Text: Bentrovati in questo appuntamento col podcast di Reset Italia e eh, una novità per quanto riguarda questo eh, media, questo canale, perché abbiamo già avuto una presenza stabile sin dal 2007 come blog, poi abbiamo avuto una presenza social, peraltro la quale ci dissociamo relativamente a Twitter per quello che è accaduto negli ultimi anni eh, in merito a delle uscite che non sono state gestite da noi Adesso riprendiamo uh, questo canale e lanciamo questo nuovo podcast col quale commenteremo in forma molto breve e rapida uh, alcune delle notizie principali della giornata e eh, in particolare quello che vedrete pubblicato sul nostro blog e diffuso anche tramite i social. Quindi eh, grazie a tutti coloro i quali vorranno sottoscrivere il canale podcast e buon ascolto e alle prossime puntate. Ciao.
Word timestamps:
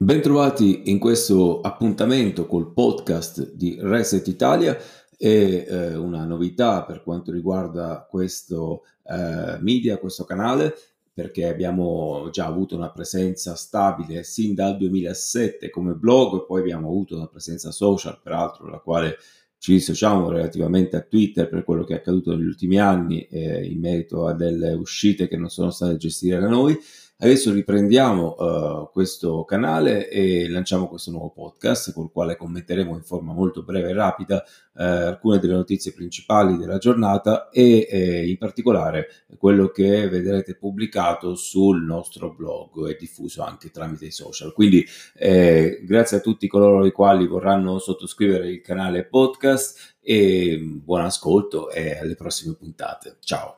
Bentrovati 0.00 0.92
in 0.92 1.00
questo 1.00 1.60
appuntamento 1.60 2.46
col 2.46 2.72
podcast 2.72 3.54
di 3.54 3.78
Reset 3.80 4.24
Italia 4.28 4.78
e 5.16 5.66
eh, 5.68 5.96
una 5.96 6.24
novità 6.24 6.84
per 6.84 7.02
quanto 7.02 7.32
riguarda 7.32 8.06
questo 8.08 8.84
eh, 9.02 9.58
media, 9.58 9.98
questo 9.98 10.22
canale, 10.22 10.72
perché 11.12 11.48
abbiamo 11.48 12.28
già 12.30 12.46
avuto 12.46 12.76
una 12.76 12.92
presenza 12.92 13.56
stabile 13.56 14.22
sin 14.22 14.54
dal 14.54 14.76
2007 14.76 15.68
come 15.68 15.94
blog, 15.94 16.46
poi 16.46 16.60
abbiamo 16.60 16.86
avuto 16.86 17.16
una 17.16 17.26
presenza 17.26 17.72
social, 17.72 18.20
peraltro 18.22 18.68
la 18.68 18.78
quale 18.78 19.16
ci 19.58 19.72
dissociamo 19.72 20.28
relativamente 20.28 20.94
a 20.94 21.00
Twitter 21.00 21.48
per 21.48 21.64
quello 21.64 21.82
che 21.82 21.94
è 21.94 21.96
accaduto 21.96 22.36
negli 22.36 22.46
ultimi 22.46 22.78
anni 22.78 23.22
eh, 23.22 23.66
in 23.66 23.80
merito 23.80 24.28
a 24.28 24.32
delle 24.32 24.74
uscite 24.74 25.26
che 25.26 25.36
non 25.36 25.50
sono 25.50 25.72
state 25.72 25.96
gestite 25.96 26.38
da 26.38 26.46
noi 26.46 26.78
Adesso 27.20 27.50
riprendiamo 27.50 28.36
uh, 28.38 28.90
questo 28.92 29.44
canale 29.44 30.08
e 30.08 30.48
lanciamo 30.48 30.86
questo 30.86 31.10
nuovo 31.10 31.30
podcast 31.30 31.92
col 31.92 32.12
quale 32.12 32.36
commenteremo 32.36 32.94
in 32.94 33.02
forma 33.02 33.32
molto 33.32 33.64
breve 33.64 33.90
e 33.90 33.92
rapida 33.92 34.44
uh, 34.74 34.82
alcune 34.82 35.40
delle 35.40 35.54
notizie 35.54 35.92
principali 35.92 36.56
della 36.56 36.78
giornata 36.78 37.48
e 37.48 37.88
eh, 37.90 38.28
in 38.28 38.38
particolare 38.38 39.08
quello 39.36 39.70
che 39.70 40.08
vedrete 40.08 40.54
pubblicato 40.54 41.34
sul 41.34 41.82
nostro 41.82 42.32
blog 42.32 42.88
e 42.88 42.96
diffuso 42.96 43.42
anche 43.42 43.72
tramite 43.72 44.06
i 44.06 44.12
social. 44.12 44.52
Quindi 44.52 44.86
eh, 45.14 45.82
grazie 45.84 46.18
a 46.18 46.20
tutti 46.20 46.46
coloro 46.46 46.86
i 46.86 46.92
quali 46.92 47.26
vorranno 47.26 47.80
sottoscrivere 47.80 48.48
il 48.48 48.60
canale 48.60 49.04
podcast 49.04 49.96
e 50.00 50.56
buon 50.62 51.00
ascolto 51.00 51.68
e 51.70 51.98
alle 51.98 52.14
prossime 52.14 52.54
puntate. 52.54 53.16
Ciao. 53.18 53.56